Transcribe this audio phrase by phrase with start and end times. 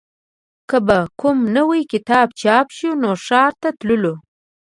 [0.69, 4.15] که به کوم نوی کتاب چاپ شو نو ښار ته تللو